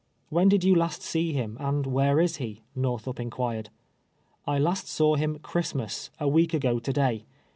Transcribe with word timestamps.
''When 0.29 0.49
did 0.49 0.63
you 0.63 0.73
last 0.73 1.03
see 1.03 1.31
him, 1.31 1.57
and 1.59 1.85
where 1.85 2.19
is 2.19 2.37
he?" 2.37 2.63
jSorthup 2.75 3.19
in({uircd.'• 3.19 3.65
I 4.47 4.57
hist 4.59 4.87
saw 4.87 5.13
him 5.13 5.37
Christmas, 5.43 6.09
a 6.19 6.27
week 6.27 6.55
ago 6.55 6.79
to 6.79 6.91
day. 6.91 7.25